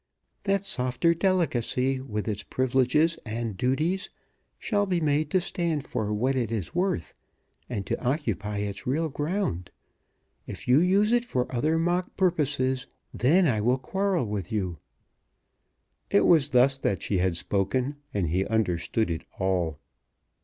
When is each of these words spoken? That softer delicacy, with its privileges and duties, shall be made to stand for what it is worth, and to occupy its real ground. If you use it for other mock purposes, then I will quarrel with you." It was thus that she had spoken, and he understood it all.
That 0.45 0.65
softer 0.65 1.13
delicacy, 1.13 1.99
with 2.01 2.27
its 2.27 2.41
privileges 2.41 3.19
and 3.23 3.55
duties, 3.55 4.09
shall 4.57 4.87
be 4.87 4.99
made 4.99 5.29
to 5.29 5.39
stand 5.39 5.85
for 5.85 6.11
what 6.11 6.35
it 6.35 6.51
is 6.51 6.73
worth, 6.73 7.13
and 7.69 7.85
to 7.85 8.03
occupy 8.03 8.57
its 8.61 8.87
real 8.87 9.09
ground. 9.09 9.69
If 10.47 10.67
you 10.67 10.79
use 10.79 11.11
it 11.11 11.23
for 11.23 11.45
other 11.53 11.77
mock 11.77 12.17
purposes, 12.17 12.87
then 13.13 13.47
I 13.47 13.61
will 13.61 13.77
quarrel 13.77 14.25
with 14.25 14.51
you." 14.51 14.79
It 16.09 16.25
was 16.25 16.49
thus 16.49 16.79
that 16.79 17.03
she 17.03 17.19
had 17.19 17.37
spoken, 17.37 17.97
and 18.11 18.29
he 18.29 18.43
understood 18.47 19.11
it 19.11 19.23
all. 19.37 19.77